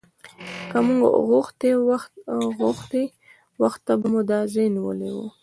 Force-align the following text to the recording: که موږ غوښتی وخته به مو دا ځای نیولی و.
که 0.71 0.77
موږ 0.87 1.01
غوښتی 2.59 3.01
وخته 3.61 3.91
به 3.99 4.07
مو 4.11 4.21
دا 4.31 4.39
ځای 4.53 4.67
نیولی 4.75 5.09
و. 5.13 5.17